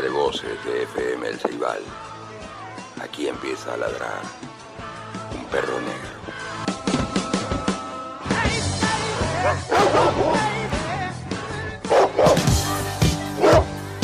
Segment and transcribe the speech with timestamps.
[0.00, 1.80] De voces de FM El Ceibal,
[3.02, 4.22] Aquí empieza a ladrar
[5.32, 6.14] un perro negro.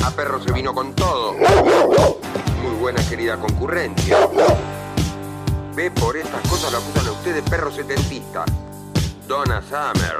[0.04, 1.34] A perro se vino con todo.
[2.62, 4.18] Muy buena querida concurrencia.
[5.74, 8.44] Ve por estas cosas lo acusan a ustedes perro setentista.
[9.26, 10.18] Donna Summer.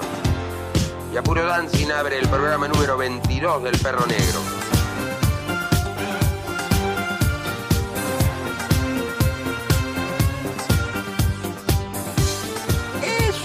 [1.12, 4.59] Y a puro dancing abre el programa número 22 del perro negro.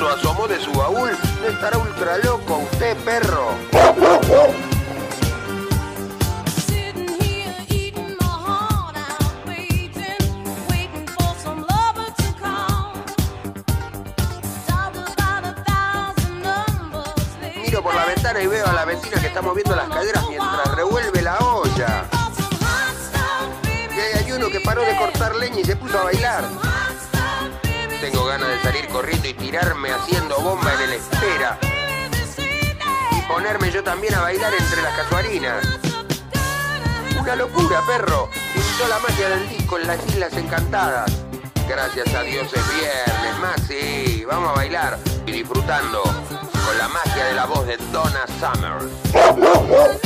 [0.06, 1.10] Eso asomó de su baúl.
[1.42, 3.56] ¿No estará ultra loco usted, perro?
[17.64, 20.76] Miro por la ventana y veo a la vecina que está moviendo las caderas mientras
[20.76, 21.15] revuelve
[28.96, 31.60] corriendo y tirarme haciendo bomba en el espera.
[33.12, 35.68] Y ponerme yo también a bailar entre las casuarinas.
[37.20, 38.30] Una locura, perro.
[38.54, 41.12] Pintó la magia del disco en las Islas Encantadas.
[41.68, 44.24] Gracias a Dios es viernes, más sí.
[44.24, 50.05] Vamos a bailar y disfrutando con la magia de la voz de Donna Summer.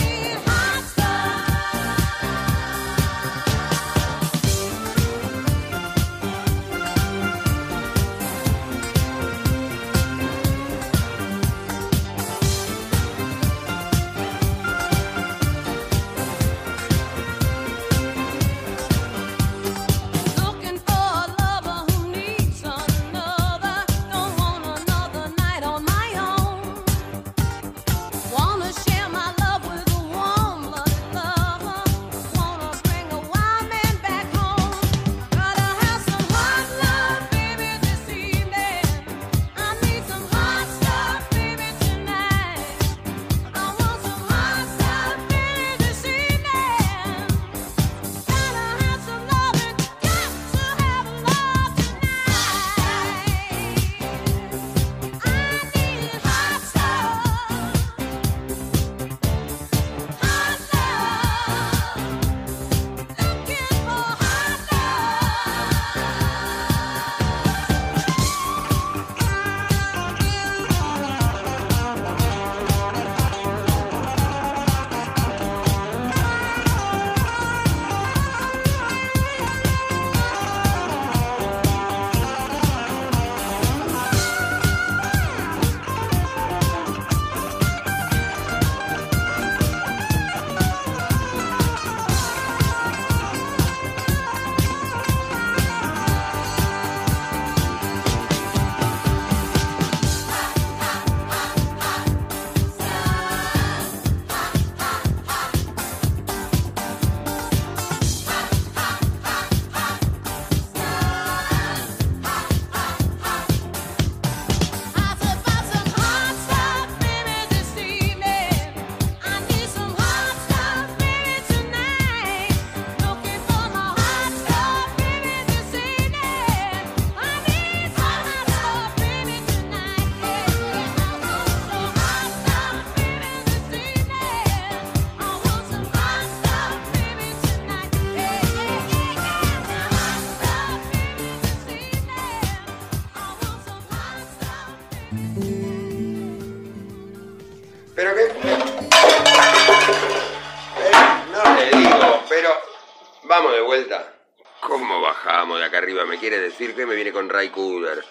[156.29, 158.05] Quiere decir que me viene con Ray Cooder.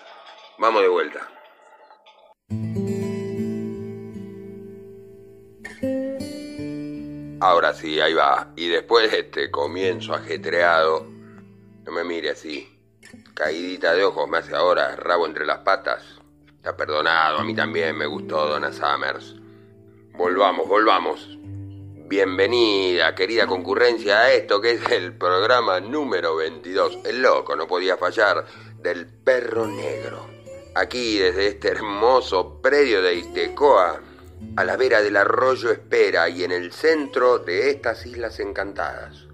[0.58, 1.28] Vamos de vuelta.
[7.38, 8.48] Ahora sí, ahí va.
[8.56, 11.06] Y después de este comienzo ajetreado,
[11.84, 12.68] no me mire así.
[13.34, 16.02] Caidita de ojos me hace ahora rabo entre las patas.
[16.56, 19.36] Está perdonado, a mí también me gustó Donna Summers.
[20.14, 21.37] Volvamos, volvamos.
[22.08, 27.00] Bienvenida, querida concurrencia, a esto que es el programa número 22.
[27.04, 28.46] El loco no podía fallar
[28.80, 30.26] del perro negro.
[30.74, 34.00] Aquí, desde este hermoso predio de Itecoa,
[34.56, 39.26] a la vera del arroyo Espera y en el centro de estas islas encantadas.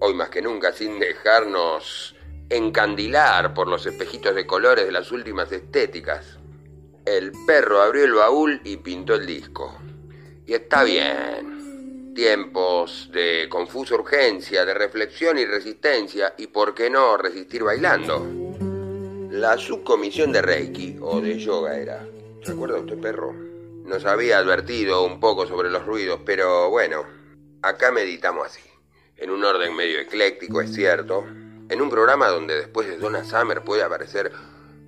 [0.00, 2.16] Hoy más que nunca sin dejarnos
[2.50, 6.40] encandilar por los espejitos de colores de las últimas estéticas.
[7.04, 9.78] El perro abrió el baúl y pintó el disco.
[10.44, 11.51] Y está bien.
[12.14, 18.26] Tiempos de confusa urgencia, de reflexión y resistencia, y por qué no resistir bailando.
[19.30, 22.06] La subcomisión de Reiki, o de yoga era.
[22.42, 23.32] ¿Se usted, perro?
[23.32, 27.04] Nos había advertido un poco sobre los ruidos, pero bueno,
[27.62, 28.60] acá meditamos así.
[29.16, 31.24] En un orden medio ecléctico, es cierto.
[31.70, 34.32] En un programa donde después de Donna Summer puede aparecer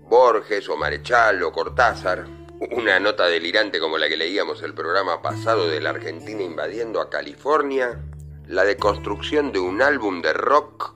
[0.00, 2.43] Borges o Marechal o Cortázar.
[2.70, 7.10] Una nota delirante como la que leíamos el programa pasado de la Argentina invadiendo a
[7.10, 8.00] California.
[8.46, 10.94] La deconstrucción de un álbum de rock.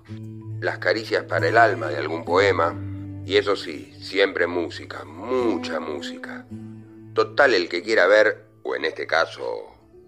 [0.61, 2.75] Las caricias para el alma de algún poema.
[3.27, 6.47] Y eso sí, siempre música, mucha música.
[7.13, 9.67] Total, el que quiera ver, o en este caso,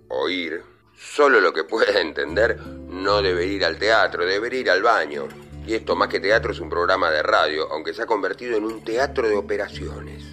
[0.09, 0.63] oír,
[0.97, 5.29] solo lo que pueda entender, no debe ir al teatro, debe ir al baño.
[5.67, 8.65] Y esto más que teatro es un programa de radio, aunque se ha convertido en
[8.65, 10.30] un teatro de operaciones.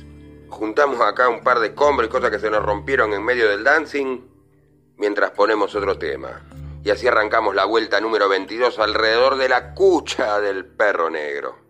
[0.50, 3.64] Juntamos acá un par de escombros y cosas que se nos rompieron en medio del
[3.64, 4.22] dancing,
[4.98, 6.42] mientras ponemos otro tema.
[6.84, 11.67] Y así arrancamos la vuelta número 22 alrededor de la cucha del perro negro.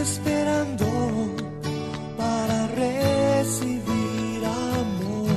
[0.00, 0.86] Esperando
[2.16, 5.28] para recibir amor.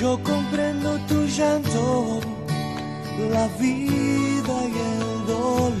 [0.00, 2.20] Yo comprendo tu llanto,
[3.32, 5.72] la vida y el dolor.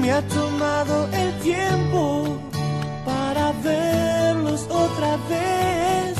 [0.00, 2.38] Me ha tomado el tiempo
[3.04, 6.16] para verlos otra vez.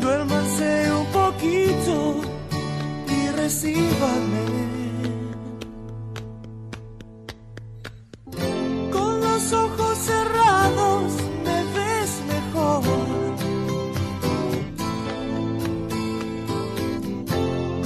[0.00, 2.25] Duérmase un poquito
[3.46, 4.44] recíbame.
[8.92, 11.12] Con los ojos cerrados
[11.46, 12.82] me ves mejor.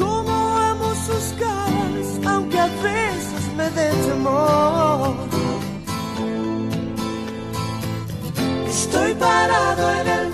[0.02, 0.34] Como
[0.70, 5.14] amo sus caras, aunque a veces me den temor.
[8.66, 10.29] Estoy parado en el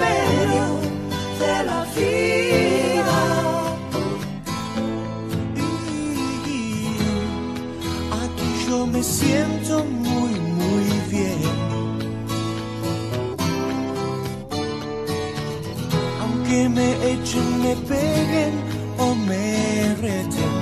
[17.66, 18.54] me peguen
[18.96, 20.54] o me reten,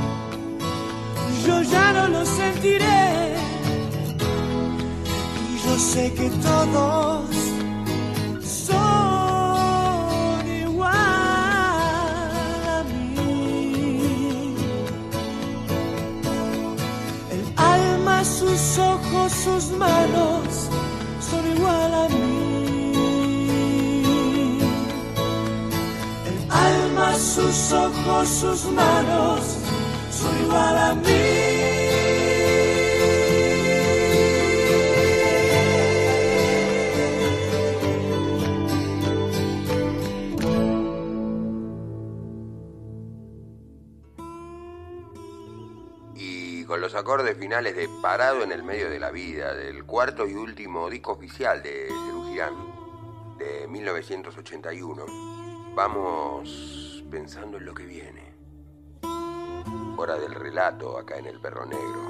[1.46, 3.34] yo ya no lo sentiré.
[5.50, 7.26] Y yo sé que todos
[8.42, 10.92] son igual
[12.78, 14.54] a mí.
[17.34, 20.70] El alma, sus ojos, sus manos
[21.28, 22.33] son igual a mí.
[27.18, 29.58] Sus ojos, sus manos
[30.10, 30.96] son igual a
[46.16, 50.26] Y con los acordes finales de Parado en el medio de la vida, del cuarto
[50.26, 52.24] y último disco oficial de Cerú
[53.38, 55.04] de 1981,
[55.74, 56.83] vamos
[57.14, 58.34] pensando en lo que viene.
[59.96, 62.02] Hora del relato acá en El Perro Negro.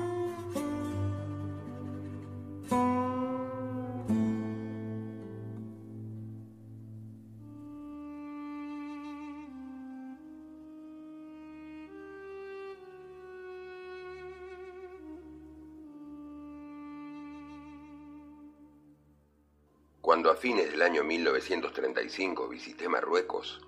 [20.00, 23.60] Cuando a fines del año 1935 visité Marruecos,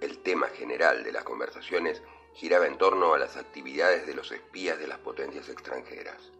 [0.00, 2.02] el tema general de las conversaciones
[2.34, 6.32] giraba en torno a las actividades de los espías de las potencias extranjeras.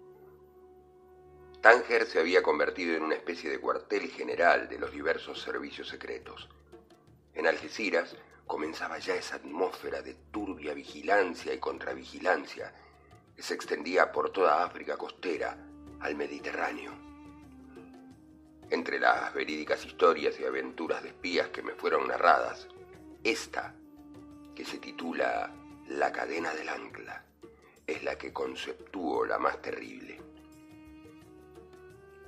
[1.60, 6.48] Tánger se había convertido en una especie de cuartel general de los diversos servicios secretos.
[7.34, 12.72] En Algeciras comenzaba ya esa atmósfera de turbia vigilancia y contravigilancia
[13.36, 15.56] que se extendía por toda África costera
[16.00, 16.92] al Mediterráneo.
[18.70, 22.68] Entre las verídicas historias y aventuras de espías que me fueron narradas,
[23.22, 23.74] esta,
[24.54, 25.52] que se titula
[25.88, 27.24] La cadena del ancla,
[27.86, 30.20] es la que conceptúo la más terrible.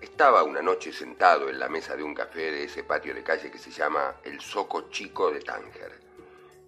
[0.00, 3.50] Estaba una noche sentado en la mesa de un café de ese patio de calle
[3.50, 6.00] que se llama El Soco Chico de Tánger,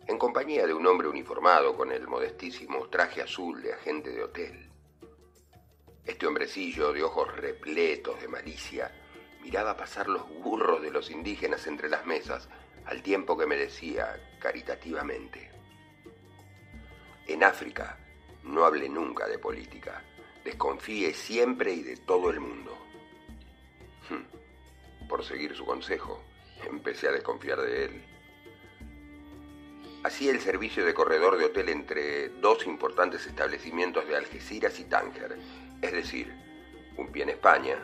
[0.06, 4.70] en compañía de un hombre uniformado con el modestísimo traje azul de agente de hotel.
[6.04, 8.92] Este hombrecillo de ojos repletos de malicia
[9.42, 12.48] miraba pasar los burros de los indígenas entre las mesas,
[12.86, 15.50] al tiempo que me decía caritativamente,
[17.26, 17.98] en África
[18.42, 20.02] no hable nunca de política,
[20.44, 22.76] desconfíe siempre y de todo el mundo.
[24.10, 25.06] Hmm.
[25.08, 26.22] Por seguir su consejo,
[26.66, 28.04] empecé a desconfiar de él.
[30.04, 35.38] Hacía el servicio de corredor de hotel entre dos importantes establecimientos de Algeciras y Tánger,
[35.80, 36.30] es decir,
[36.98, 37.78] un pie en España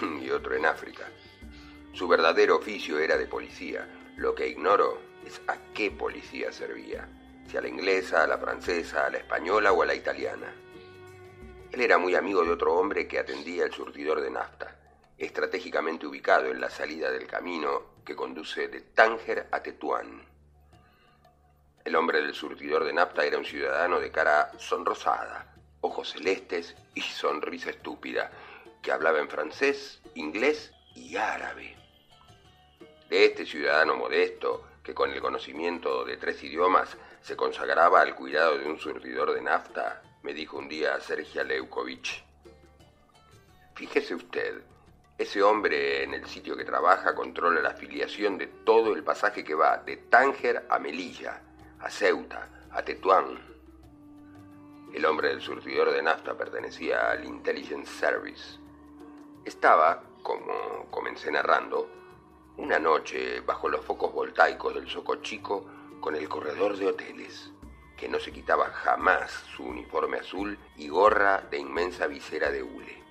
[0.20, 1.08] y otro en África.
[1.92, 3.86] Su verdadero oficio era de policía.
[4.16, 7.08] Lo que ignoro es a qué policía servía,
[7.48, 10.54] si a la inglesa, a la francesa, a la española o a la italiana.
[11.70, 14.78] Él era muy amigo de otro hombre que atendía el surtidor de nafta
[15.22, 20.26] estratégicamente ubicado en la salida del camino que conduce de Tánger a Tetuán.
[21.84, 27.02] El hombre del surtidor de nafta era un ciudadano de cara sonrosada, ojos celestes y
[27.02, 28.32] sonrisa estúpida,
[28.82, 31.76] que hablaba en francés, inglés y árabe.
[33.12, 38.64] Este ciudadano modesto, que con el conocimiento de tres idiomas se consagraba al cuidado de
[38.64, 42.24] un surtidor de nafta, me dijo un día Sergio Leukovich.
[43.74, 44.62] Fíjese usted
[45.18, 49.54] ese hombre en el sitio que trabaja controla la afiliación de todo el pasaje que
[49.54, 51.42] va de Tánger a Melilla,
[51.80, 53.38] a Ceuta, a Tetuán.
[54.94, 58.58] El hombre del surtidor de nafta pertenecía al Intelligence Service.
[59.44, 62.01] Estaba, como comencé narrando,
[62.56, 65.64] una noche bajo los focos voltaicos del Soco Chico
[66.00, 67.50] con el corredor de hoteles,
[67.96, 73.02] que no se quitaba jamás su uniforme azul y gorra de inmensa visera de hule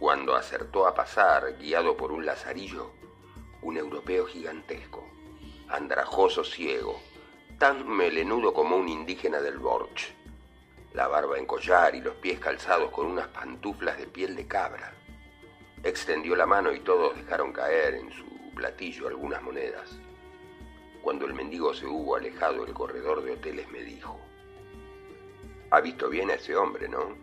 [0.00, 2.90] cuando acertó a pasar, guiado por un lazarillo,
[3.60, 5.06] un europeo gigantesco,
[5.68, 6.98] andrajoso ciego,
[7.58, 10.14] tan melenudo como un indígena del Borch,
[10.94, 14.94] la barba en collar y los pies calzados con unas pantuflas de piel de cabra.
[15.82, 19.98] Extendió la mano y todos dejaron caer en su platillo algunas monedas.
[21.02, 24.20] Cuando el mendigo se hubo alejado, el corredor de hoteles me dijo,
[25.70, 27.14] Ha visto bien a ese hombre, ¿no?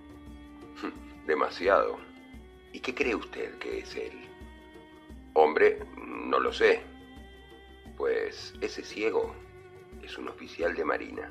[1.28, 1.98] Demasiado.
[2.74, 4.14] ¿Y qué cree usted que es él?
[5.34, 6.82] Hombre, no lo sé.
[7.96, 9.36] Pues ese ciego
[10.02, 11.30] es un oficial de marina.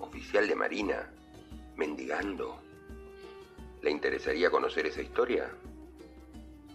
[0.00, 1.12] Oficial de marina,
[1.76, 2.60] mendigando.
[3.82, 5.50] ¿Le interesaría conocer esa historia?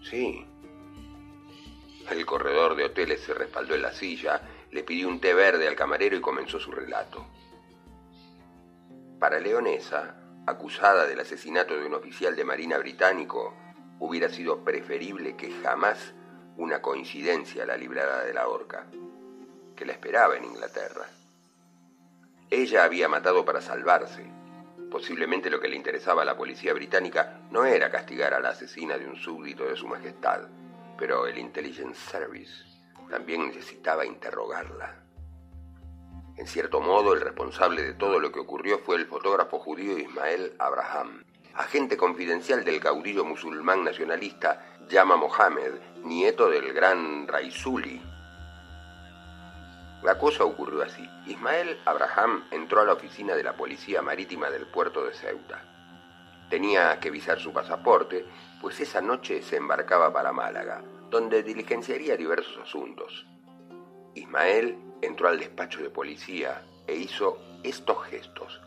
[0.04, 0.46] Sí.
[2.10, 5.76] El corredor de hoteles se respaldó en la silla, le pidió un té verde al
[5.76, 7.28] camarero y comenzó su relato.
[9.20, 13.54] Para Leonesa, acusada del asesinato de un oficial de Marina británico,
[14.00, 16.14] hubiera sido preferible que jamás
[16.56, 18.88] una coincidencia la librara de la horca,
[19.76, 21.08] que la esperaba en Inglaterra.
[22.50, 24.26] Ella había matado para salvarse.
[24.90, 28.98] Posiblemente lo que le interesaba a la policía británica no era castigar a la asesina
[28.98, 30.48] de un súbdito de su majestad,
[30.98, 32.66] pero el Intelligence Service
[33.10, 35.04] también necesitaba interrogarla.
[36.38, 40.54] En cierto modo, el responsable de todo lo que ocurrió fue el fotógrafo judío Ismael
[40.60, 41.24] Abraham,
[41.56, 45.74] agente confidencial del caudillo musulmán nacionalista Yama Mohammed,
[46.04, 48.01] nieto del gran Raisuli.
[50.04, 51.10] La cosa ocurrió así.
[51.25, 55.63] Ismael Abraham entró a la oficina de la Policía Marítima del puerto de Ceuta.
[56.51, 58.25] Tenía que visar su pasaporte,
[58.62, 63.26] pues esa noche se embarcaba para Málaga, donde diligenciaría diversos asuntos.
[64.16, 68.62] Ismael entró al despacho de policía e hizo estos gestos.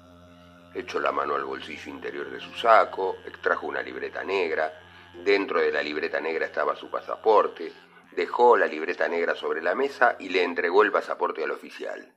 [0.74, 4.72] Echó la mano al bolsillo interior de su saco, extrajo una libreta negra,
[5.24, 7.72] dentro de la libreta negra estaba su pasaporte,
[8.12, 12.12] dejó la libreta negra sobre la mesa y le entregó el pasaporte al oficial.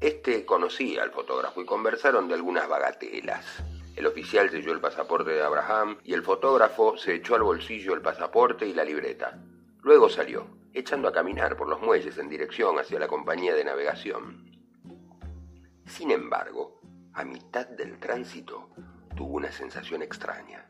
[0.00, 3.62] Este conocía al fotógrafo y conversaron de algunas bagatelas.
[3.96, 8.02] El oficial selló el pasaporte de Abraham y el fotógrafo se echó al bolsillo el
[8.02, 9.38] pasaporte y la libreta.
[9.82, 14.50] Luego salió, echando a caminar por los muelles en dirección hacia la compañía de navegación.
[15.86, 16.80] Sin embargo,
[17.12, 18.70] a mitad del tránsito
[19.14, 20.68] tuvo una sensación extraña.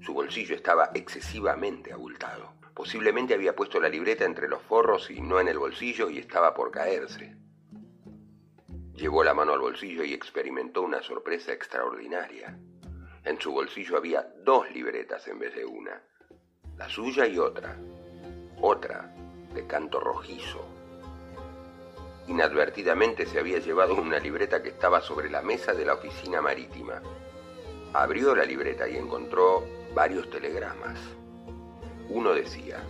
[0.00, 2.52] Su bolsillo estaba excesivamente abultado.
[2.74, 6.52] Posiblemente había puesto la libreta entre los forros y no en el bolsillo y estaba
[6.52, 7.36] por caerse.
[9.00, 12.54] Llevó la mano al bolsillo y experimentó una sorpresa extraordinaria.
[13.24, 16.02] En su bolsillo había dos libretas en vez de una,
[16.76, 17.78] la suya y otra,
[18.60, 19.10] otra
[19.54, 20.62] de canto rojizo.
[22.28, 27.00] Inadvertidamente se había llevado una libreta que estaba sobre la mesa de la oficina marítima.
[27.94, 29.64] Abrió la libreta y encontró
[29.94, 30.98] varios telegramas.
[32.10, 32.84] Uno decía,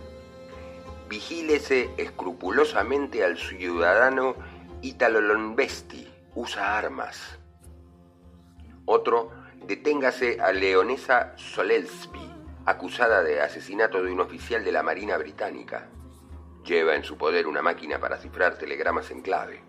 [1.07, 4.35] vigílese escrupulosamente al ciudadano
[4.83, 7.39] Italo Lonvesti, usa armas.
[8.85, 9.31] Otro,
[9.65, 12.31] deténgase a Leonesa Solelsby,
[12.65, 15.89] acusada de asesinato de un oficial de la Marina Británica.
[16.65, 19.63] Lleva en su poder una máquina para cifrar telegramas en clave.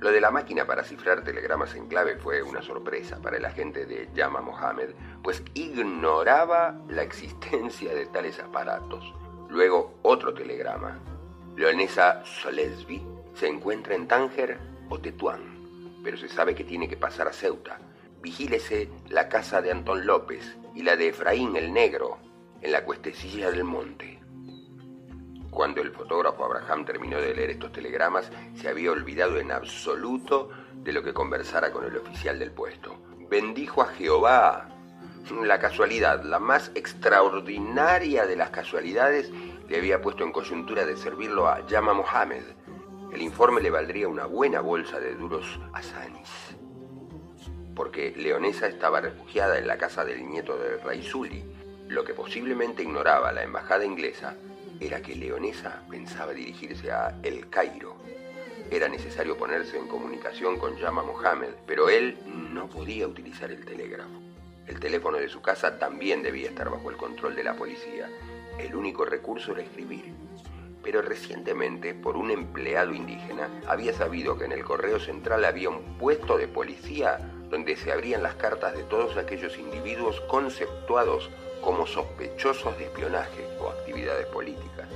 [0.00, 3.86] Lo de la máquina para cifrar telegramas en clave fue una sorpresa para el agente
[3.86, 4.90] de Yama Mohammed,
[5.22, 9.14] pues ignoraba la existencia de tales aparatos.
[9.48, 10.98] Luego otro telegrama.
[11.56, 13.02] Leonesa Solesby
[13.34, 14.58] se encuentra en Tánger
[14.90, 15.53] o Tetuán,
[16.04, 17.78] pero se sabe que tiene que pasar a Ceuta.
[18.20, 22.18] Vigílese la casa de Antón López y la de Efraín el Negro
[22.60, 24.20] en la cuestecilla del monte.
[25.50, 30.92] Cuando el fotógrafo Abraham terminó de leer estos telegramas, se había olvidado en absoluto de
[30.92, 32.96] lo que conversara con el oficial del puesto.
[33.30, 34.68] Bendijo a Jehová.
[35.42, 39.30] La casualidad, la más extraordinaria de las casualidades,
[39.68, 42.44] le había puesto en coyuntura de servirlo a Yama Mohammed.
[43.14, 46.28] El informe le valdría una buena bolsa de duros asanis.
[47.76, 51.44] Porque Leonesa estaba refugiada en la casa del nieto de Raizuli.
[51.86, 54.34] Lo que posiblemente ignoraba la embajada inglesa
[54.80, 57.94] era que Leonesa pensaba dirigirse a El Cairo.
[58.68, 64.20] Era necesario ponerse en comunicación con Yama Mohammed, pero él no podía utilizar el telégrafo.
[64.66, 68.10] El teléfono de su casa también debía estar bajo el control de la policía.
[68.58, 70.23] El único recurso era escribir.
[70.84, 75.98] Pero recientemente, por un empleado indígena, había sabido que en el correo central había un
[75.98, 77.18] puesto de policía
[77.48, 81.30] donde se abrían las cartas de todos aquellos individuos conceptuados
[81.62, 84.88] como sospechosos de espionaje o actividades políticas.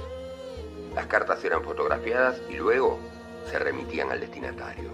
[0.94, 2.98] Las cartas eran fotografiadas y luego
[3.46, 4.90] se remitían al destinatario.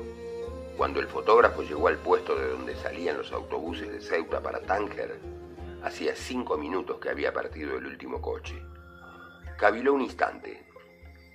[0.77, 5.19] Cuando el fotógrafo llegó al puesto de donde salían los autobuses de Ceuta para Tánger,
[5.83, 8.63] hacía cinco minutos que había partido el último coche.
[9.57, 10.64] Caviló un instante,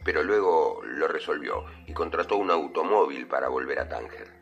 [0.04, 4.40] pero luego lo resolvió y contrató un automóvil para volver a Tánger.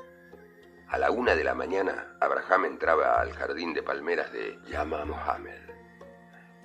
[0.90, 5.60] A la una de la mañana, Abraham entraba al jardín de palmeras de Yama Mohammed.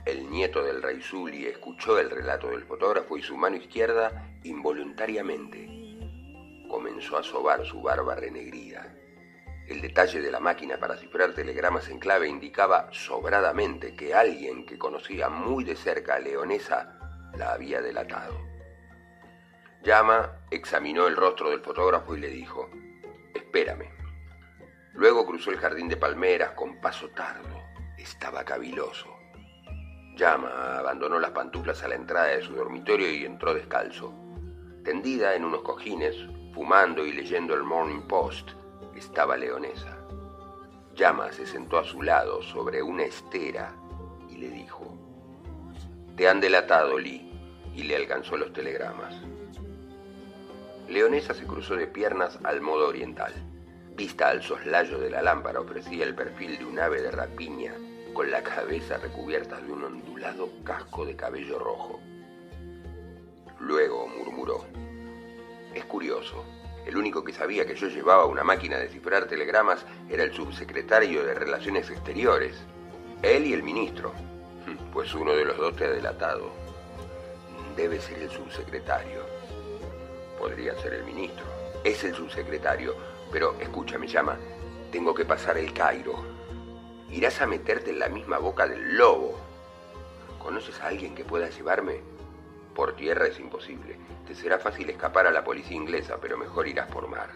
[0.05, 5.69] El nieto del rey Zuli escuchó el relato del fotógrafo y su mano izquierda, involuntariamente,
[6.69, 8.95] comenzó a sobar su barba renegrida.
[9.69, 14.79] El detalle de la máquina para cifrar telegramas en clave indicaba sobradamente que alguien que
[14.79, 16.99] conocía muy de cerca a Leonesa
[17.37, 18.52] la había delatado.
[19.83, 22.71] Llama examinó el rostro del fotógrafo y le dijo,
[23.35, 23.91] espérame.
[24.95, 27.61] Luego cruzó el jardín de palmeras con paso tardo.
[27.99, 29.09] Estaba caviloso.
[30.15, 34.15] Llama abandonó las pantuflas a la entrada de su dormitorio y entró descalzo.
[34.85, 36.17] Tendida en unos cojines,
[36.55, 38.51] fumando y leyendo el Morning Post,
[38.95, 39.99] estaba Leonesa.
[40.95, 43.75] Llama se sentó a su lado sobre una estera
[44.31, 44.97] y le dijo,
[46.17, 47.33] Te han delatado, Lee,
[47.75, 49.32] y le alcanzó los telegramas.
[50.93, 53.33] Leonesa se cruzó de piernas al modo oriental.
[53.97, 57.73] Vista al soslayo de la lámpara ofrecía el perfil de un ave de rapiña
[58.13, 61.99] con la cabeza recubierta de un ondulado casco de cabello rojo.
[63.59, 64.67] Luego murmuró,
[65.75, 66.45] es curioso,
[66.85, 71.25] el único que sabía que yo llevaba una máquina de cifrar telegramas era el subsecretario
[71.25, 72.57] de Relaciones Exteriores,
[73.23, 74.13] él y el ministro,
[74.93, 76.51] pues uno de los dos te ha delatado.
[77.77, 79.32] Debe ser el subsecretario.
[80.43, 81.45] Podría ser el ministro.
[81.85, 82.97] Es el subsecretario,
[83.31, 84.37] pero escúchame, llama,
[84.91, 86.43] tengo que pasar el Cairo
[87.13, 89.39] irás a meterte en la misma boca del lobo.
[90.43, 92.01] ¿Conoces a alguien que pueda llevarme?
[92.75, 93.99] Por tierra es imposible.
[94.27, 97.31] Te será fácil escapar a la policía inglesa, pero mejor irás por mar.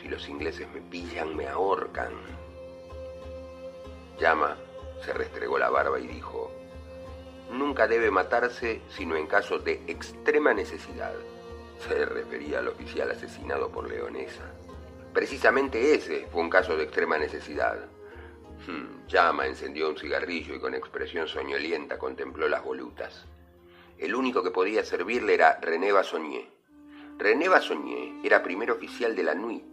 [0.00, 2.12] Si los ingleses me pillan, me ahorcan.
[4.20, 4.56] Llama
[5.04, 6.52] se restregó la barba y dijo,
[7.50, 11.14] nunca debe matarse sino en caso de extrema necesidad.
[11.78, 14.52] Se refería al oficial asesinado por Leonesa.
[15.12, 17.86] Precisamente ese fue un caso de extrema necesidad.
[18.66, 23.26] Hmm, llama, encendió un cigarrillo y con expresión soñolienta contempló las volutas.
[23.98, 26.48] el único que podía servirle era René Basogné.
[27.18, 29.64] René Basogné era primer oficial de la NUI,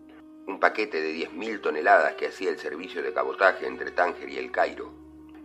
[0.48, 4.52] un paquete de 10.000 toneladas que hacía el servicio de cabotaje entre Tánger y el
[4.52, 4.92] Cairo.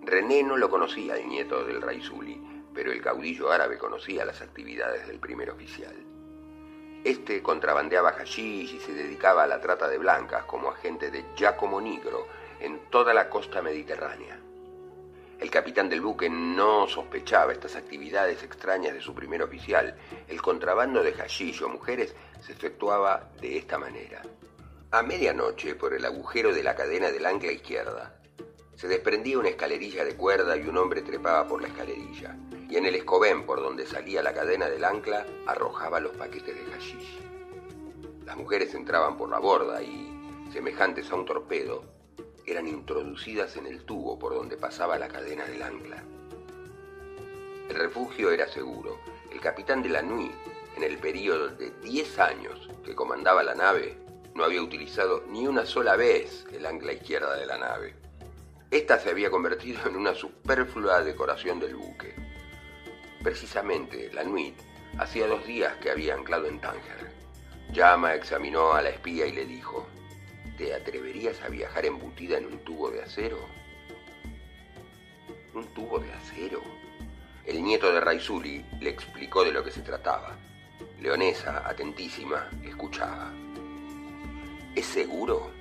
[0.03, 2.41] René no lo conocía el nieto del Raizuli,
[2.75, 5.95] pero el caudillo árabe conocía las actividades del primer oficial.
[7.03, 11.81] Este contrabandeaba hashish y se dedicaba a la trata de blancas como agente de Giacomo
[11.81, 12.27] Nigro
[12.61, 14.39] en toda la costa mediterránea.
[15.39, 19.97] El capitán del buque no sospechaba estas actividades extrañas de su primer oficial.
[20.29, 24.21] El contrabando de hashish o mujeres se efectuaba de esta manera.
[24.91, 28.20] A medianoche, por el agujero de la cadena del ancla izquierda,
[28.81, 32.35] se desprendía una escalerilla de cuerda y un hombre trepaba por la escalerilla,
[32.67, 36.73] y en el escobén por donde salía la cadena del ancla arrojaba los paquetes de
[36.73, 37.21] hashish.
[38.25, 41.85] Las mujeres entraban por la borda y, semejantes a un torpedo,
[42.47, 46.03] eran introducidas en el tubo por donde pasaba la cadena del ancla.
[47.69, 48.97] El refugio era seguro.
[49.31, 50.33] El capitán de la NUI,
[50.79, 53.99] en el periodo de 10 años que comandaba la nave,
[54.35, 58.00] no había utilizado ni una sola vez el ancla izquierda de la nave.
[58.71, 62.15] Esta se había convertido en una superflua decoración del buque.
[63.21, 64.55] Precisamente, la Nuit
[64.97, 67.11] hacía dos días que había anclado en Tánger.
[67.73, 69.89] Llama examinó a la espía y le dijo,
[70.57, 73.41] ¿Te atreverías a viajar embutida en un tubo de acero?
[75.53, 76.63] ¿Un tubo de acero?
[77.45, 80.37] El nieto de Raizuli le explicó de lo que se trataba.
[81.01, 83.33] Leonesa, atentísima, escuchaba.
[84.77, 85.60] ¿Es seguro?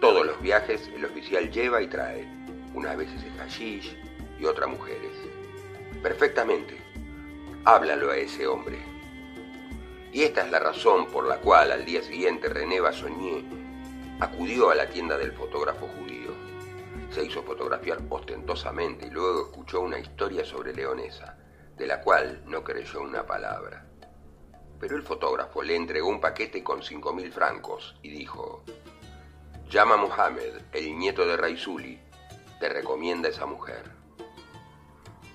[0.00, 2.26] Todos los viajes el oficial lleva y trae.
[2.74, 3.94] Unas veces es hashish
[4.38, 5.12] y otras mujeres.
[6.02, 6.80] Perfectamente.
[7.66, 8.78] Háblalo a ese hombre.
[10.10, 13.44] Y esta es la razón por la cual al día siguiente René Basogné
[14.20, 16.30] Acudió a la tienda del fotógrafo judío.
[17.10, 21.36] Se hizo fotografiar ostentosamente y luego escuchó una historia sobre Leonesa,
[21.76, 23.86] de la cual no creyó una palabra.
[24.78, 28.64] Pero el fotógrafo le entregó un paquete con cinco mil francos y dijo,
[29.70, 31.96] Llama a Mohamed, el nieto de Raizuli,
[32.58, 33.84] te recomienda esa mujer.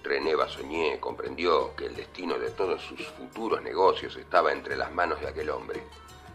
[0.04, 5.22] René Basogné comprendió que el destino de todos sus futuros negocios estaba entre las manos
[5.22, 5.82] de aquel hombre,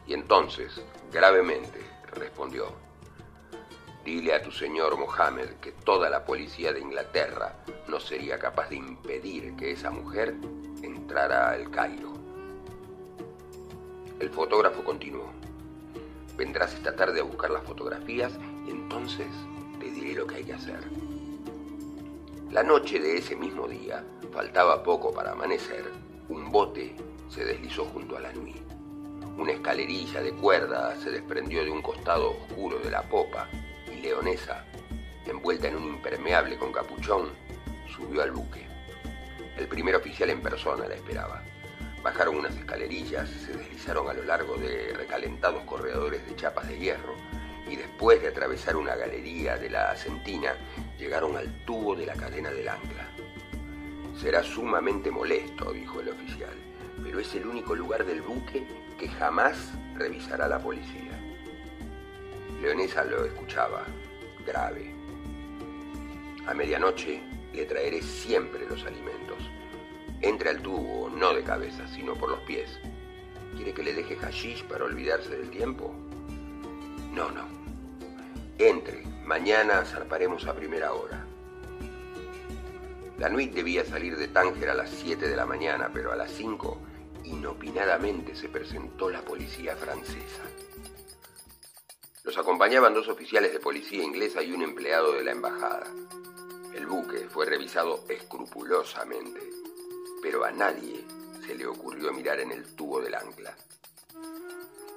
[0.06, 0.80] y entonces,
[1.12, 1.78] gravemente,
[2.14, 2.72] respondió.
[4.02, 7.54] Dile a tu señor Mohammed que toda la policía de Inglaterra
[7.86, 10.36] no sería capaz de impedir que esa mujer
[10.82, 12.14] entrara al Cairo.
[14.18, 15.39] El fotógrafo continuó.
[16.40, 18.32] Vendrás esta tarde a buscar las fotografías
[18.66, 19.26] y entonces
[19.78, 20.80] te diré lo que hay que hacer.
[22.50, 25.84] La noche de ese mismo día, faltaba poco para amanecer,
[26.30, 26.96] un bote
[27.28, 28.56] se deslizó junto a la nuit.
[29.36, 33.46] Una escalerilla de cuerda se desprendió de un costado oscuro de la popa
[33.92, 34.64] y Leonesa,
[35.26, 37.28] envuelta en un impermeable con capuchón,
[37.94, 38.66] subió al buque.
[39.58, 41.42] El primer oficial en persona la esperaba.
[42.02, 47.14] Bajaron unas escalerillas, se deslizaron a lo largo de recalentados corredores de chapas de hierro
[47.70, 50.54] y después de atravesar una galería de la Asentina,
[50.98, 53.08] llegaron al tubo de la cadena del ancla.
[54.18, 56.54] Será sumamente molesto, dijo el oficial,
[57.02, 58.66] pero es el único lugar del buque
[58.98, 61.18] que jamás revisará la policía.
[62.60, 63.84] Leonesa lo escuchaba,
[64.46, 64.94] grave.
[66.46, 69.29] A medianoche le traeré siempre los alimentos.
[70.22, 72.70] Entre al tubo, no de cabeza, sino por los pies.
[73.56, 75.94] ¿Quiere que le deje hashish para olvidarse del tiempo?
[77.12, 77.46] No, no.
[78.58, 79.04] Entre.
[79.24, 81.24] Mañana zarparemos a primera hora.
[83.18, 86.30] La nuit debía salir de Tánger a las 7 de la mañana, pero a las
[86.32, 86.78] 5
[87.24, 90.42] inopinadamente se presentó la policía francesa.
[92.24, 95.86] Los acompañaban dos oficiales de policía inglesa y un empleado de la embajada.
[96.74, 99.40] El buque fue revisado escrupulosamente,
[100.22, 101.04] pero a nadie
[101.46, 103.56] se le ocurrió mirar en el tubo del ancla.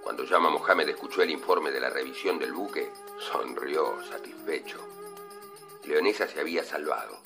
[0.03, 4.79] Cuando Llama Mohamed escuchó el informe de la revisión del buque, sonrió satisfecho.
[5.86, 7.19] Leonesa se había salvado.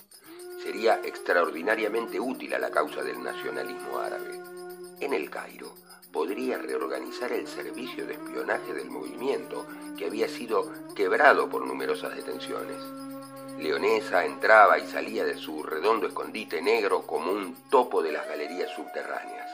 [0.61, 4.41] Sería extraordinariamente útil a la causa del nacionalismo árabe
[4.99, 5.75] en el Cairo
[6.11, 12.81] podría reorganizar el servicio de espionaje del movimiento que había sido quebrado por numerosas detenciones.
[13.57, 18.69] Leonesa entraba y salía de su redondo escondite negro como un topo de las galerías
[18.69, 19.49] subterráneas.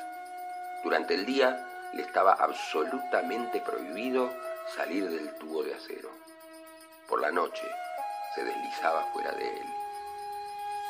[0.83, 4.29] Durante el día le estaba absolutamente prohibido
[4.75, 6.09] salir del tubo de acero.
[7.07, 7.65] Por la noche
[8.35, 9.67] se deslizaba fuera de él.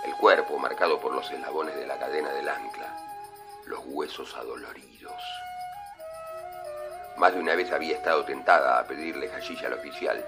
[0.06, 2.97] El cuerpo, marcado por los eslabones de la cadena del ancla,
[3.65, 5.21] los huesos adoloridos.
[7.17, 10.26] Más de una vez había estado tentada a pedirle hashish al oficial,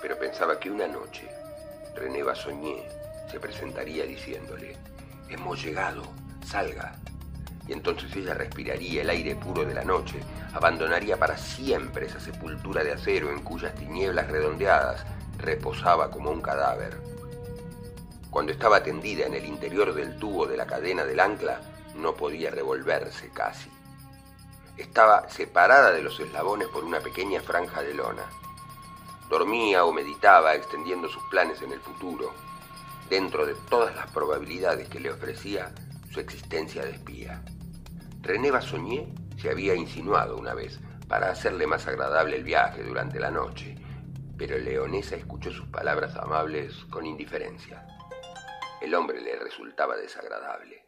[0.00, 1.28] pero pensaba que una noche
[2.00, 2.82] René Basogné
[3.30, 4.74] se presentaría diciéndole,
[5.28, 6.02] hemos llegado,
[6.42, 6.94] salga.
[7.68, 10.18] Y entonces ella respiraría el aire puro de la noche,
[10.54, 15.04] abandonaría para siempre esa sepultura de acero en cuyas tinieblas redondeadas
[15.36, 16.96] reposaba como un cadáver.
[18.30, 21.60] Cuando estaba tendida en el interior del tubo de la cadena del ancla,
[21.96, 23.68] no podía revolverse casi.
[24.78, 28.24] Estaba separada de los eslabones por una pequeña franja de lona.
[29.30, 32.34] Dormía o meditaba extendiendo sus planes en el futuro,
[33.08, 35.72] dentro de todas las probabilidades que le ofrecía
[36.12, 37.40] su existencia de espía.
[38.22, 39.06] René Bassoñé
[39.40, 43.76] se había insinuado una vez para hacerle más agradable el viaje durante la noche,
[44.36, 47.86] pero Leonesa escuchó sus palabras amables con indiferencia.
[48.80, 50.86] El hombre le resultaba desagradable.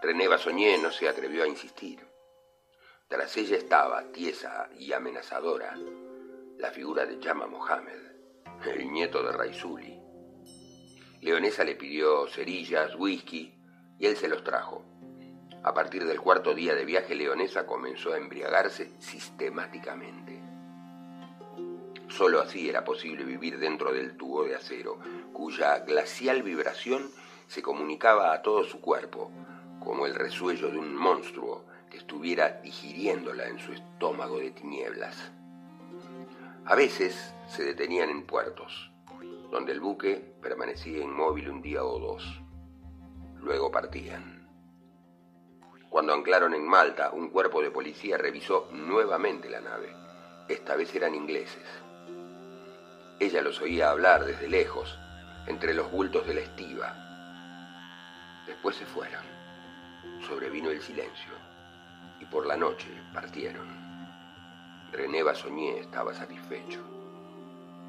[0.00, 2.06] René Bassoñé no se atrevió a insistir.
[3.08, 5.74] Tras ella estaba, tiesa y amenazadora,
[6.58, 8.00] la figura de Yama Mohamed,
[8.64, 10.00] el nieto de Raizuli.
[11.20, 13.52] Leonesa le pidió cerillas, whisky,
[13.98, 14.82] y él se los trajo.
[15.62, 20.40] A partir del cuarto día de viaje, Leonesa comenzó a embriagarse sistemáticamente.
[22.08, 24.98] Solo así era posible vivir dentro del tubo de acero,
[25.34, 27.10] cuya glacial vibración
[27.48, 29.30] se comunicaba a todo su cuerpo,
[29.80, 35.32] como el resuello de un monstruo que estuviera digiriéndola en su estómago de tinieblas.
[36.68, 38.90] A veces se detenían en puertos,
[39.52, 42.24] donde el buque permanecía inmóvil un día o dos.
[43.40, 44.48] Luego partían.
[45.88, 49.94] Cuando anclaron en Malta, un cuerpo de policía revisó nuevamente la nave.
[50.48, 51.62] Esta vez eran ingleses.
[53.20, 54.98] Ella los oía hablar desde lejos,
[55.46, 56.96] entre los bultos de la estiva.
[58.44, 59.22] Después se fueron.
[60.26, 61.30] Sobrevino el silencio
[62.20, 63.85] y por la noche partieron.
[64.92, 66.80] René Bassoñé estaba satisfecho.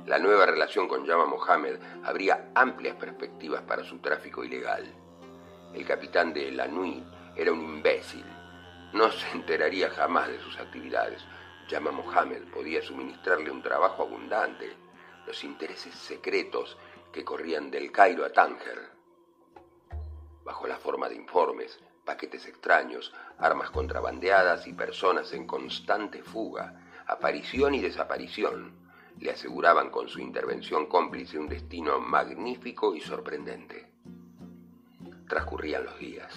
[0.05, 4.85] La nueva relación con Yama Mohamed abría amplias perspectivas para su tráfico ilegal.
[5.73, 7.03] El capitán de la Nui
[7.35, 8.25] era un imbécil.
[8.93, 11.23] No se enteraría jamás de sus actividades.
[11.67, 14.75] Yama Mohamed podía suministrarle un trabajo abundante,
[15.25, 16.77] los intereses secretos
[17.11, 18.89] que corrían del Cairo a Tánger.
[20.43, 27.73] Bajo la forma de informes, paquetes extraños, armas contrabandeadas y personas en constante fuga, aparición
[27.73, 28.73] y desaparición,
[29.19, 33.91] le aseguraban con su intervención cómplice un destino magnífico y sorprendente.
[35.27, 36.33] Transcurrían los días.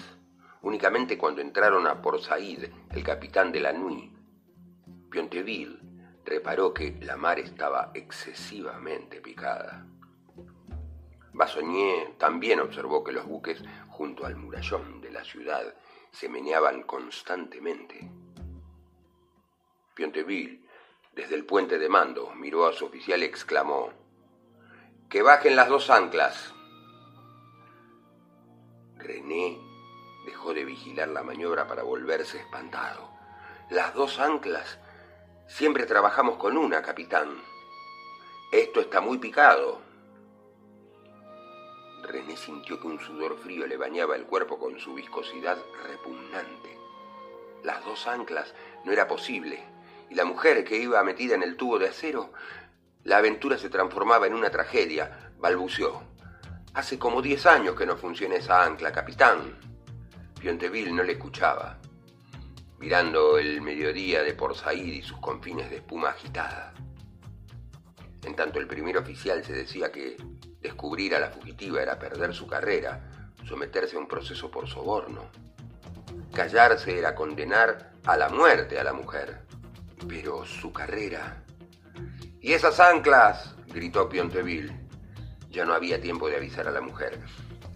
[0.61, 4.11] Únicamente cuando entraron a Port Said, el capitán de la Nui,
[5.09, 5.79] Pionteville,
[6.25, 9.85] reparó que la mar estaba excesivamente picada.
[11.33, 15.75] Bassoñé también observó que los buques junto al murallón de la ciudad
[16.11, 18.09] se meneaban constantemente.
[19.93, 20.60] Pionteville,
[21.13, 23.91] desde el puente de mando, miró a su oficial y exclamó,
[25.09, 26.53] Que bajen las dos anclas.
[28.95, 29.59] René
[30.25, 33.09] dejó de vigilar la maniobra para volverse espantado.
[33.69, 34.79] Las dos anclas.
[35.47, 37.41] Siempre trabajamos con una, capitán.
[38.53, 39.81] Esto está muy picado.
[42.03, 46.77] René sintió que un sudor frío le bañaba el cuerpo con su viscosidad repugnante.
[47.63, 48.53] Las dos anclas
[48.85, 49.70] no era posible
[50.11, 52.33] y la mujer que iba metida en el tubo de acero,
[53.05, 56.03] la aventura se transformaba en una tragedia, balbuceó.
[56.73, 59.57] Hace como diez años que no funciona esa ancla, capitán.
[60.37, 61.77] Pionteville no le escuchaba,
[62.77, 66.73] mirando el mediodía de Port Said y sus confines de espuma agitada.
[68.25, 70.17] En tanto el primer oficial se decía que
[70.59, 75.29] descubrir a la fugitiva era perder su carrera, someterse a un proceso por soborno.
[76.33, 79.50] Callarse era condenar a la muerte a la mujer.
[80.07, 81.43] Pero su carrera...
[82.39, 83.55] ¡Y esas anclas!
[83.67, 84.75] gritó Pionteville.
[85.49, 87.19] Ya no había tiempo de avisar a la mujer.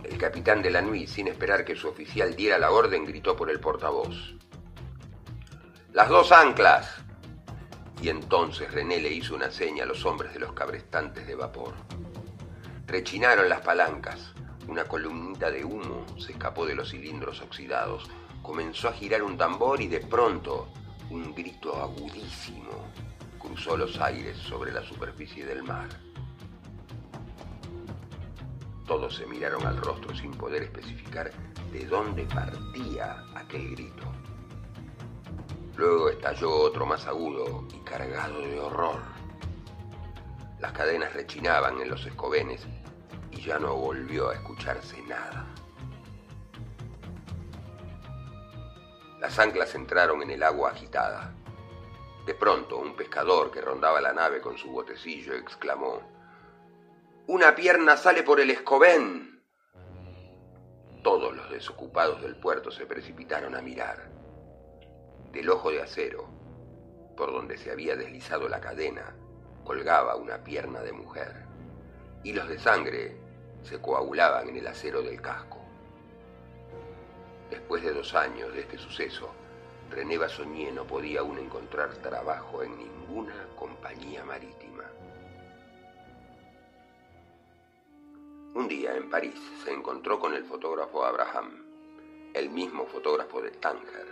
[0.03, 3.49] El capitán de la Nuit, sin esperar que su oficial diera la orden, gritó por
[3.49, 4.35] el portavoz.
[5.93, 7.03] ¡Las dos anclas!
[8.01, 11.73] Y entonces René le hizo una seña a los hombres de los cabrestantes de vapor.
[12.85, 14.33] Rechinaron las palancas.
[14.67, 18.09] Una columnita de humo se escapó de los cilindros oxidados.
[18.41, 20.67] Comenzó a girar un tambor y de pronto
[21.09, 22.71] un grito agudísimo
[23.39, 25.89] cruzó los aires sobre la superficie del mar.
[28.87, 31.31] Todos se miraron al rostro sin poder especificar
[31.71, 34.03] de dónde partía aquel grito.
[35.75, 39.01] Luego estalló otro más agudo y cargado de horror.
[40.59, 42.65] Las cadenas rechinaban en los escobenes
[43.31, 45.54] y ya no volvió a escucharse nada.
[49.25, 51.33] Las anclas entraron en el agua agitada.
[52.27, 55.99] De pronto, un pescador que rondaba la nave con su botecillo exclamó,
[57.25, 59.43] Una pierna sale por el escobén.
[61.01, 64.11] todos los desocupados del puerto se precipitaron a mirar.
[65.31, 66.29] Del ojo de acero,
[67.17, 69.15] por donde se había deslizado la cadena,
[69.63, 71.47] colgaba una pierna de mujer.
[72.23, 73.17] Hilos de sangre
[73.63, 75.64] se coagulaban en el acero del casco.
[77.55, 79.31] Después de dos años de este suceso,
[79.89, 84.83] René Bassoñé no podía aún encontrar trabajo en ninguna compañía marítima.
[88.55, 91.63] Un día en París se encontró con el fotógrafo Abraham,
[92.33, 94.07] el mismo fotógrafo de Tánger.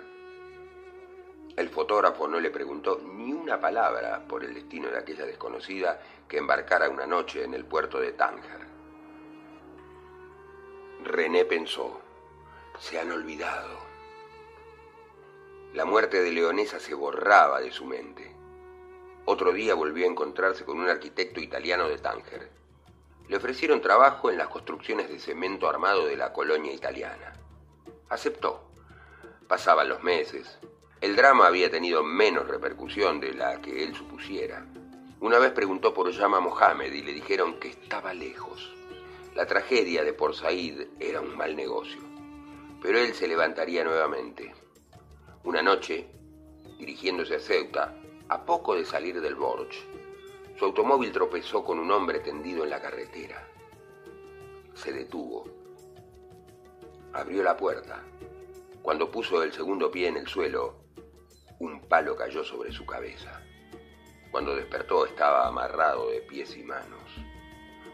[1.57, 6.37] El fotógrafo no le preguntó ni una palabra por el destino de aquella desconocida que
[6.37, 8.61] embarcara una noche en el puerto de Tánger.
[11.03, 12.02] René pensó,
[12.79, 13.79] se han olvidado.
[15.73, 18.35] La muerte de Leonesa se borraba de su mente.
[19.25, 22.63] Otro día volvió a encontrarse con un arquitecto italiano de Tánger
[23.29, 27.33] le ofrecieron trabajo en las construcciones de cemento armado de la colonia italiana.
[28.09, 28.69] Aceptó.
[29.47, 30.59] Pasaban los meses.
[30.99, 34.65] El drama había tenido menos repercusión de la que él supusiera.
[35.19, 38.73] Una vez preguntó por Yama Mohamed y le dijeron que estaba lejos.
[39.35, 42.12] La tragedia de Port Said era un mal negocio.
[42.83, 44.53] Pero él se levantaría nuevamente.
[45.45, 46.05] Una noche,
[46.77, 47.95] dirigiéndose a Ceuta,
[48.27, 49.87] a poco de salir del Borch,
[50.59, 53.47] su automóvil tropezó con un hombre tendido en la carretera.
[54.73, 55.45] Se detuvo.
[57.13, 58.03] Abrió la puerta.
[58.81, 60.83] Cuando puso el segundo pie en el suelo,
[61.59, 63.41] un palo cayó sobre su cabeza.
[64.29, 67.15] Cuando despertó estaba amarrado de pies y manos.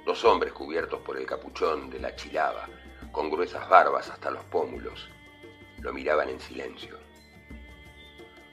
[0.04, 2.68] Dos hombres cubiertos por el capuchón de la chilaba,
[3.12, 5.10] con gruesas barbas hasta los pómulos,
[5.82, 6.98] lo miraban en silencio.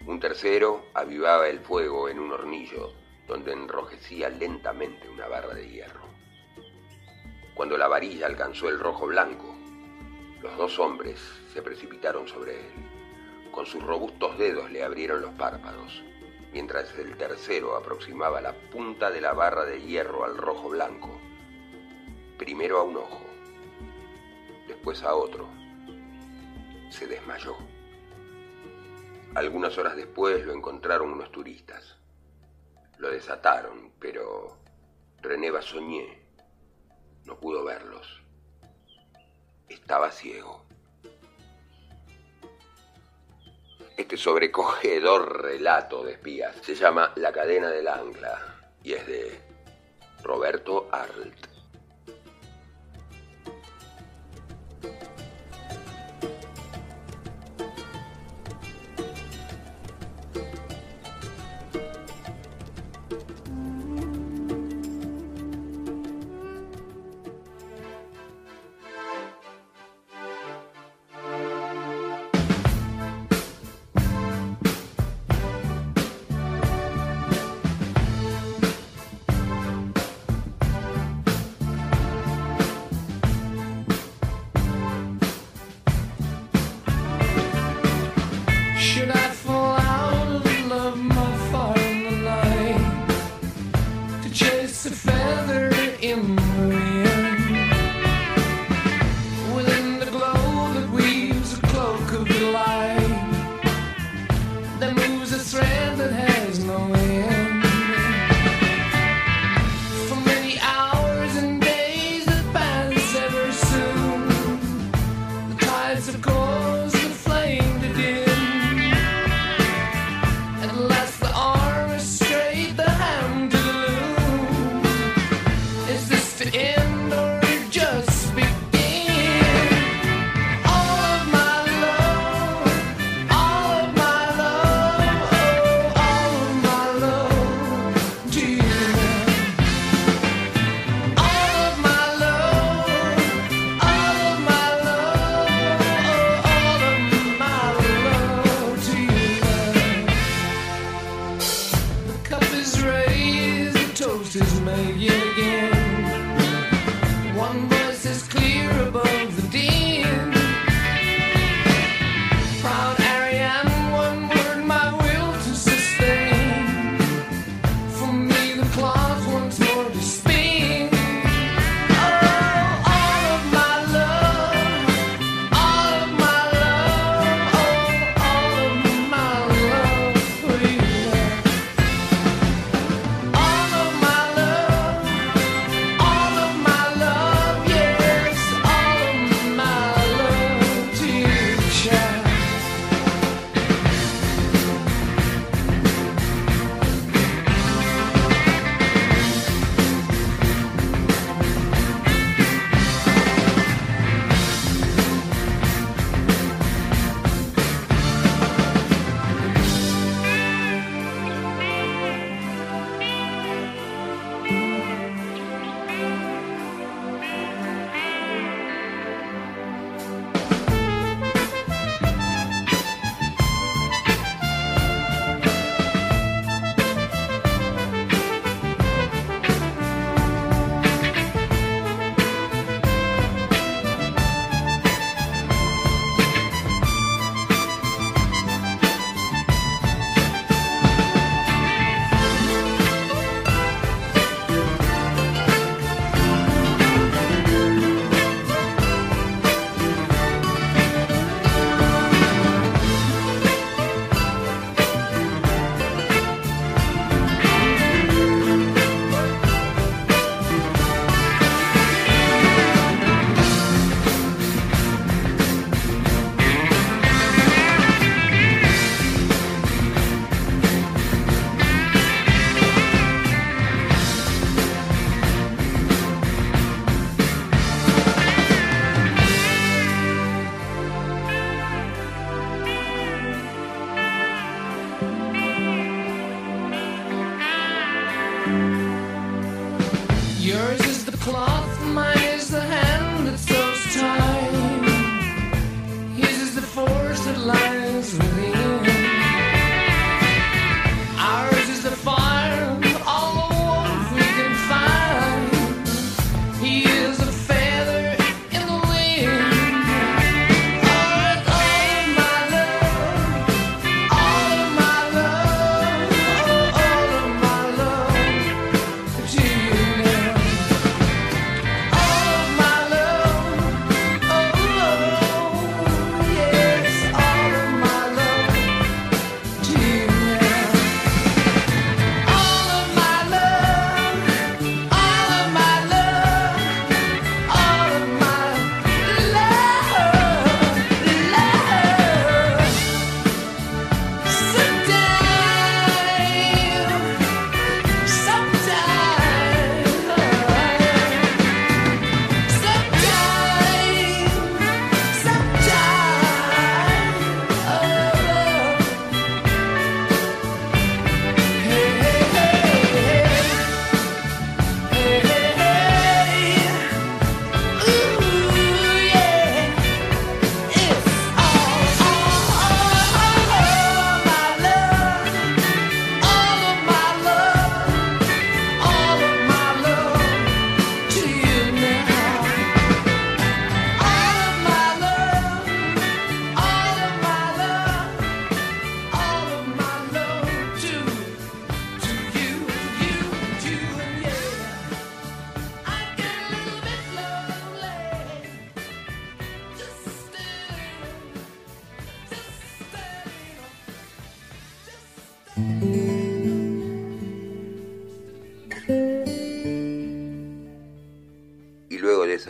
[0.06, 2.92] Un tercero avivaba el fuego en un hornillo
[3.26, 6.06] donde enrojecía lentamente una barra de hierro.
[7.54, 9.56] Cuando la varilla alcanzó el rojo blanco,
[10.42, 11.20] los dos hombres
[11.52, 12.72] se precipitaron sobre él.
[13.50, 16.04] Con sus robustos dedos le abrieron los párpados,
[16.52, 21.18] mientras el tercero aproximaba la punta de la barra de hierro al rojo blanco.
[22.38, 23.25] Primero a un ojo,
[24.86, 25.48] después a otro.
[26.90, 27.56] Se desmayó.
[29.34, 31.96] Algunas horas después lo encontraron unos turistas.
[32.98, 34.56] Lo desataron, pero
[35.22, 36.22] René Bassoñé
[37.24, 38.22] no pudo verlos.
[39.68, 40.62] Estaba ciego.
[43.96, 49.40] Este sobrecogedor relato de espías se llama La cadena del ancla y es de
[50.22, 51.55] Roberto Arlt.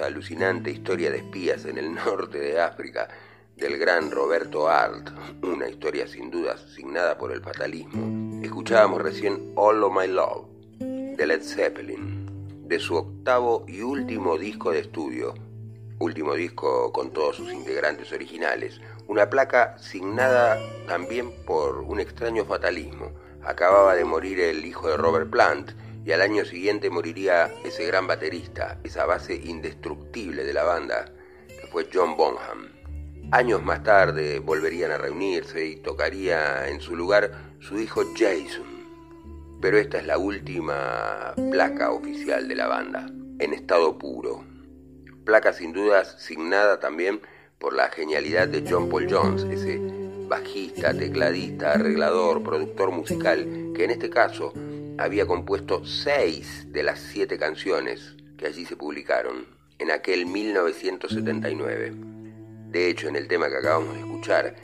[0.07, 3.09] Alucinante historia de espías en el norte de África
[3.57, 5.09] del gran Roberto Art,
[5.43, 10.47] una historia sin dudas signada por el fatalismo, escuchábamos recién All of My Love
[10.79, 15.35] de Led Zeppelin, de su octavo y último disco de estudio,
[15.99, 23.13] último disco con todos sus integrantes originales, una placa signada también por un extraño fatalismo.
[23.43, 25.73] Acababa de morir el hijo de Robert Plant,
[26.07, 31.07] y al año siguiente moriría ese gran baterista, esa base indestructible de la banda,
[31.49, 32.69] que fue John Bonham.
[33.33, 38.87] Años más tarde volverían a reunirse y tocaría en su lugar su hijo Jason.
[39.61, 44.45] Pero esta es la última placa oficial de la banda, en estado puro.
[45.25, 47.21] Placa sin dudas signada también
[47.59, 49.81] por la genialidad de John Paul Jones, ese
[50.29, 54.53] bajista, tecladista, arreglador, productor musical, que en este caso
[54.99, 59.47] había compuesto seis de las siete canciones que allí se publicaron
[59.79, 61.93] en aquel 1979.
[62.71, 64.57] De hecho, en el tema que acabamos de escuchar,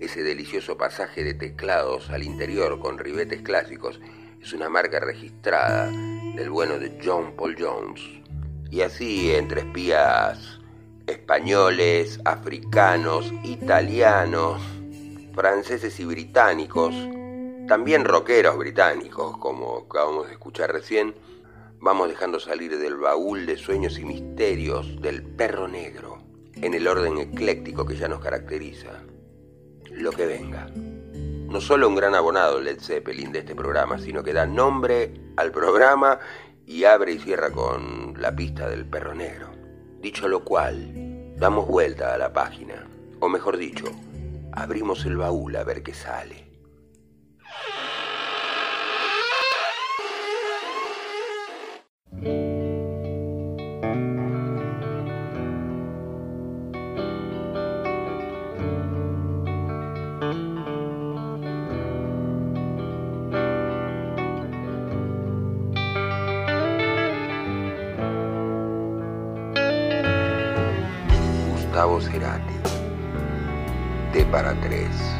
[0.00, 4.00] ese delicioso pasaje de teclados al interior con ribetes clásicos
[4.42, 5.90] es una marca registrada
[6.34, 8.00] del bueno de John Paul Jones.
[8.70, 10.60] Y así, entre espías
[11.06, 14.60] españoles, africanos, italianos,
[15.34, 16.94] franceses y británicos,
[17.68, 21.14] también rockeros británicos, como acabamos de escuchar recién,
[21.80, 26.18] vamos dejando salir del baúl de sueños y misterios del perro negro,
[26.54, 29.02] en el orden ecléctico que ya nos caracteriza.
[29.90, 30.68] Lo que venga.
[30.74, 35.50] No solo un gran abonado Led Zeppelin de este programa, sino que da nombre al
[35.50, 36.18] programa
[36.66, 39.48] y abre y cierra con la pista del perro negro.
[40.00, 42.86] Dicho lo cual, damos vuelta a la página,
[43.20, 43.86] o mejor dicho,
[44.52, 46.43] abrimos el baúl a ver qué sale.
[74.62, 75.13] T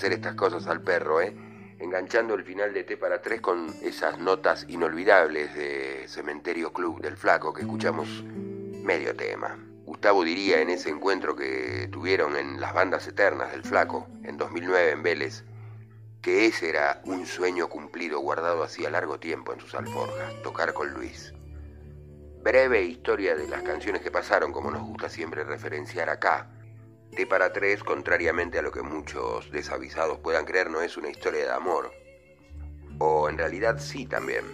[0.00, 1.36] hacer estas cosas al perro, ¿eh?
[1.78, 7.18] Enganchando el final de T para tres con esas notas inolvidables de Cementerio Club del
[7.18, 8.08] Flaco que escuchamos
[8.82, 9.58] medio tema.
[9.84, 14.90] Gustavo diría en ese encuentro que tuvieron en las bandas eternas del Flaco en 2009
[14.92, 15.44] en Vélez
[16.22, 20.94] que ese era un sueño cumplido guardado hacía largo tiempo en sus alforjas, tocar con
[20.94, 21.34] Luis.
[22.42, 26.48] Breve historia de las canciones que pasaron, como nos gusta siempre referenciar acá.
[27.14, 31.44] T para tres, contrariamente a lo que muchos desavisados puedan creer, no es una historia
[31.44, 31.92] de amor.
[32.98, 34.44] O en realidad sí también.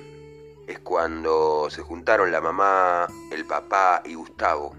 [0.67, 4.75] Es cuando se juntaron la mamá, el papá y Gustavo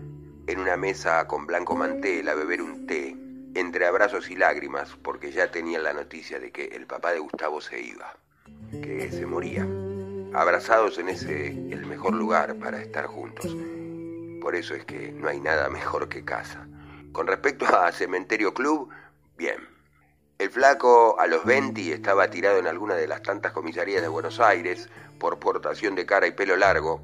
[0.47, 3.15] en una mesa con Blanco Mantel a beber un té
[3.55, 7.59] entre abrazos y lágrimas, porque ya tenían la noticia de que el papá de Gustavo
[7.59, 8.15] se iba,
[8.71, 9.67] que se moría.
[10.33, 13.55] Abrazados en ese el mejor lugar para estar juntos.
[14.41, 16.67] Por eso es que no hay nada mejor que casa.
[17.11, 18.89] Con respecto a Cementerio Club,
[19.37, 19.57] bien.
[20.37, 24.39] El flaco a los 20 estaba tirado en alguna de las tantas comisarías de Buenos
[24.39, 24.87] Aires
[25.19, 27.01] por portación de cara y pelo largo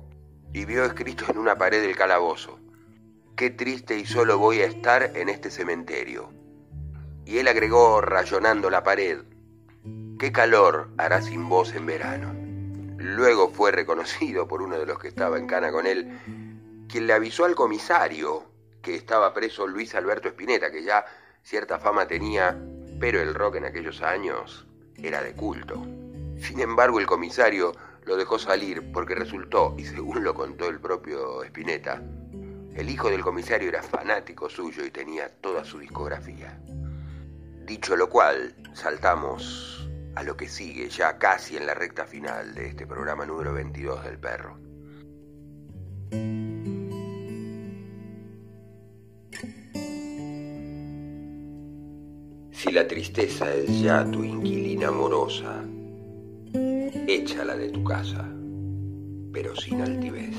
[0.53, 2.59] y vio escrito en una pared del calabozo,
[3.35, 6.29] qué triste y solo voy a estar en este cementerio.
[7.25, 9.23] Y él agregó, rayonando la pared,
[10.19, 12.33] qué calor hará sin vos en verano.
[12.99, 16.19] Luego fue reconocido por uno de los que estaba en cana con él,
[16.87, 18.52] quien le avisó al comisario
[18.83, 21.05] que estaba preso Luis Alberto Espineta, que ya
[21.41, 22.55] cierta fama tenía,
[22.99, 24.67] pero el rock en aquellos años
[24.97, 25.81] era de culto.
[26.37, 27.71] Sin embargo, el comisario
[28.03, 32.01] lo dejó salir porque resultó, y según lo contó el propio Espineta,
[32.75, 36.59] el hijo del comisario era fanático suyo y tenía toda su discografía.
[37.65, 42.67] Dicho lo cual, saltamos a lo que sigue ya casi en la recta final de
[42.67, 44.57] este programa número 22 del perro.
[52.53, 55.63] Si la tristeza es ya tu inquilina amorosa,
[57.07, 58.25] échala de tu casa,
[59.33, 60.35] pero sin altivez.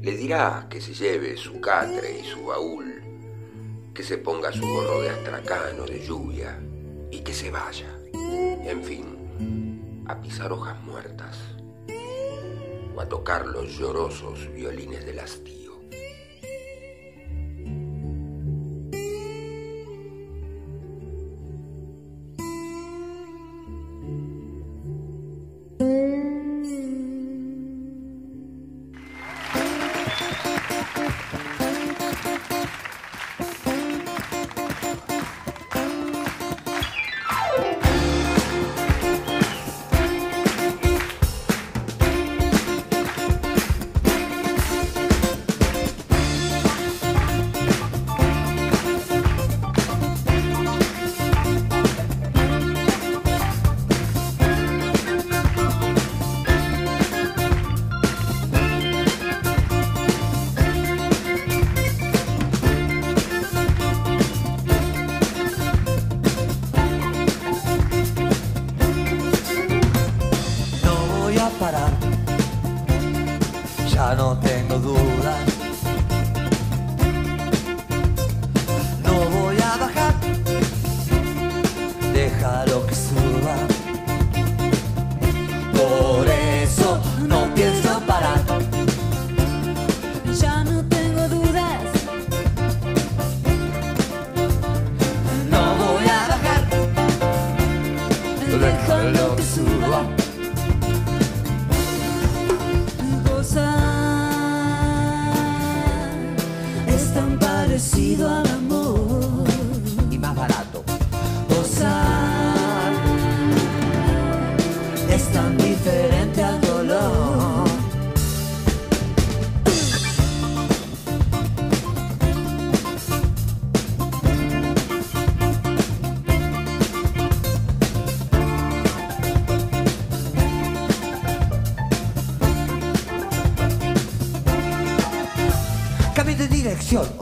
[0.00, 3.02] Le dirá que se lleve su catre y su baúl
[3.94, 6.58] que se ponga su gorro de astracano de lluvia
[7.10, 7.88] y que se vaya.
[8.12, 11.38] En fin, a pisar hojas muertas
[12.94, 15.61] o a tocar los llorosos violines del hastío.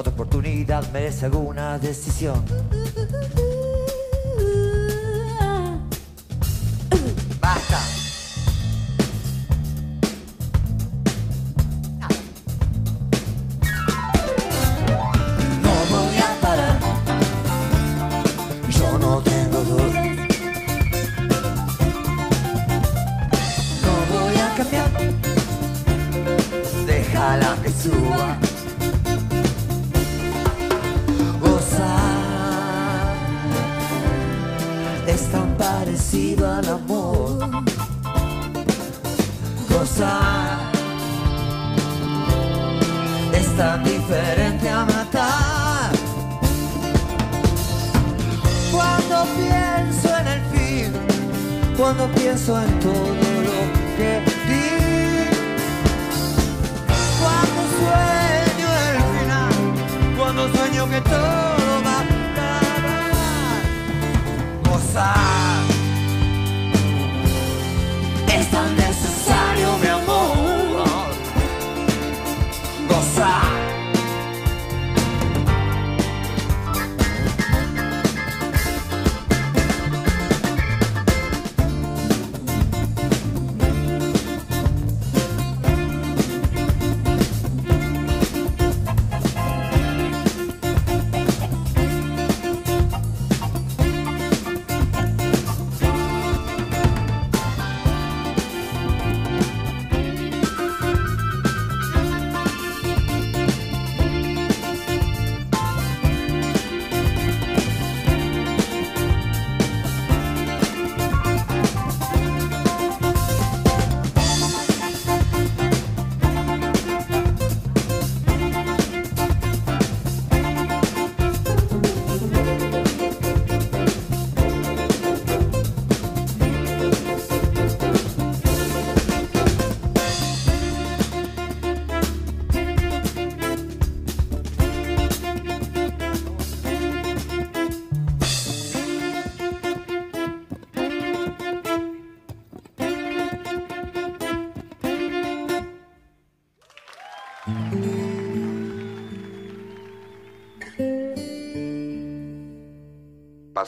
[0.01, 2.43] Otra oportunidad merece alguna decisión.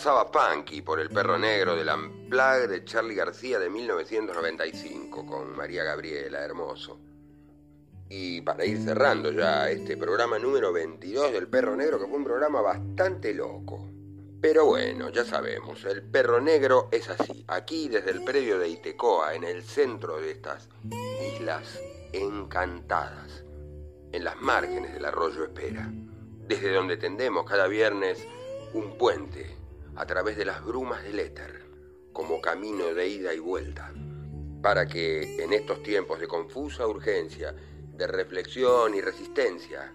[0.03, 5.85] Pasaba Punky por el perro negro del Amplague de Charlie García de 1995 con María
[5.85, 6.99] Gabriela, hermoso.
[8.09, 12.25] Y para ir cerrando ya este programa número 22 del perro negro, que fue un
[12.25, 13.89] programa bastante loco.
[14.41, 17.45] Pero bueno, ya sabemos, el perro negro es así.
[17.47, 20.69] Aquí desde el predio de Itecoa, en el centro de estas
[21.33, 21.79] islas
[22.13, 23.45] encantadas,
[24.11, 25.89] en las márgenes del arroyo Espera,
[26.49, 28.27] desde donde tendemos cada viernes
[28.75, 29.62] un puente
[29.97, 31.65] a través de las brumas del éter,
[32.13, 33.93] como camino de ida y vuelta,
[34.63, 37.55] para que en estos tiempos de confusa urgencia,
[37.97, 39.93] de reflexión y resistencia,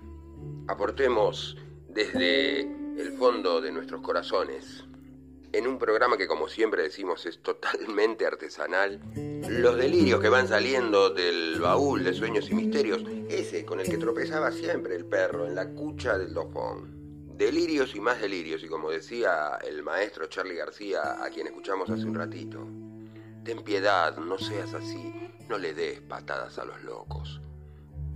[0.67, 4.83] aportemos desde el fondo de nuestros corazones,
[5.53, 8.99] en un programa que como siempre decimos es totalmente artesanal,
[9.49, 13.97] los delirios que van saliendo del baúl de sueños y misterios, ese con el que
[13.97, 16.96] tropezaba siempre el perro en la cucha del dofón.
[17.37, 22.03] Delirios y más delirios, y como decía el maestro Charlie García, a quien escuchamos hace
[22.03, 22.67] un ratito,
[23.45, 25.13] ten piedad, no seas así,
[25.47, 27.39] no le des patadas a los locos.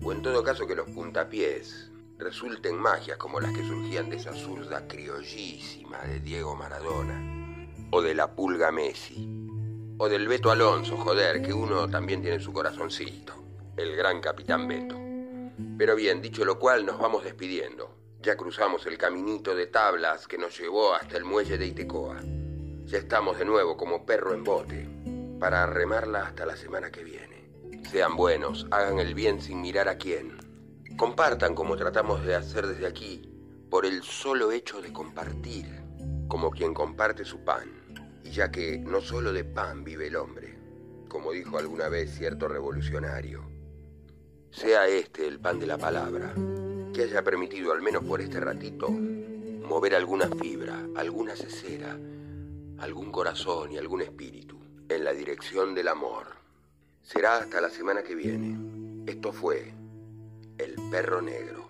[0.03, 4.33] O en todo caso que los puntapiés resulten magias como las que surgían de esa
[4.33, 9.29] zurda criollísima de Diego Maradona, o de la pulga Messi,
[9.99, 13.35] o del Beto Alonso, joder, que uno también tiene su corazoncito,
[13.77, 14.97] el gran capitán Beto.
[15.77, 18.00] Pero bien, dicho lo cual, nos vamos despidiendo.
[18.21, 22.21] Ya cruzamos el caminito de tablas que nos llevó hasta el muelle de Itecoa.
[22.85, 24.87] Ya estamos de nuevo como perro en bote
[25.39, 27.49] para remarla hasta la semana que viene.
[27.89, 30.37] Sean buenos, hagan el bien sin mirar a quién.
[30.97, 33.27] Compartan como tratamos de hacer desde aquí,
[33.71, 35.65] por el solo hecho de compartir,
[36.27, 38.21] como quien comparte su pan.
[38.23, 40.59] Y ya que no solo de pan vive el hombre,
[41.09, 43.49] como dijo alguna vez cierto revolucionario,
[44.51, 46.35] sea este el pan de la palabra
[46.93, 51.97] que haya permitido, al menos por este ratito, mover alguna fibra, alguna cesera,
[52.79, 56.27] algún corazón y algún espíritu en la dirección del amor.
[57.01, 59.09] Será hasta la semana que viene.
[59.09, 59.73] Esto fue
[60.57, 61.69] El Perro Negro.